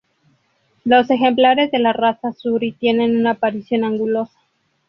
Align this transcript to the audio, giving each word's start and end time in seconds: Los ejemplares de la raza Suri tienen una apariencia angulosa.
Los 0.83 1.11
ejemplares 1.11 1.69
de 1.69 1.77
la 1.77 1.93
raza 1.93 2.33
Suri 2.33 2.71
tienen 2.71 3.15
una 3.17 3.33
apariencia 3.33 3.77
angulosa. 3.85 4.39